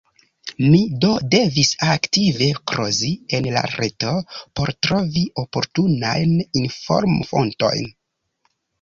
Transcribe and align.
Mi 0.69 0.77
do 1.03 1.11
devis 1.35 1.69
aktive 1.95 2.47
krozi 2.71 3.11
en 3.39 3.49
la 3.59 3.63
reto 3.75 4.17
por 4.41 4.75
trovi 4.89 5.29
oportunajn 5.45 6.37
informofontojn. 6.67 7.91